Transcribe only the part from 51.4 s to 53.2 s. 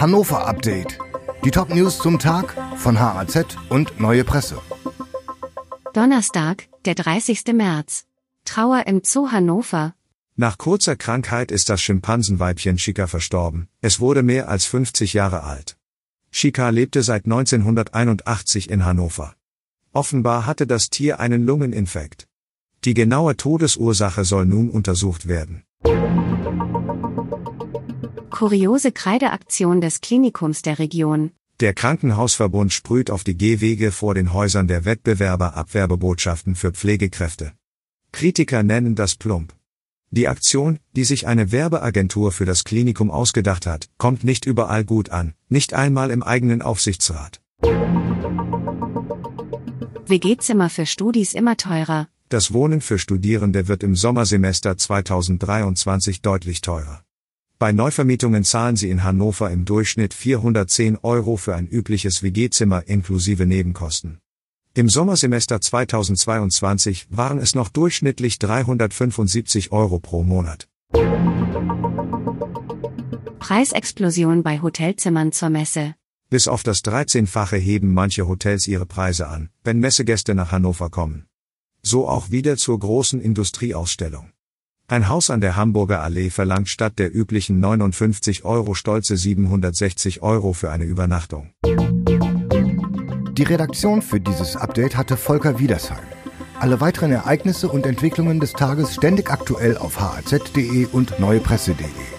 teurer. Das Wohnen für